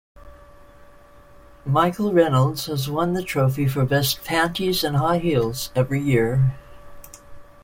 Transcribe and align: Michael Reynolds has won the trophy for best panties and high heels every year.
Michael 1.63 2.11
Reynolds 2.11 2.65
has 2.65 2.89
won 2.89 3.13
the 3.13 3.21
trophy 3.21 3.67
for 3.67 3.85
best 3.85 4.23
panties 4.23 4.83
and 4.83 4.95
high 4.95 5.19
heels 5.19 5.69
every 5.75 6.01
year. 6.01 6.55